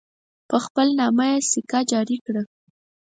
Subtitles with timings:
[0.49, 2.43] په خپل نامه یې سکه جاري کړه.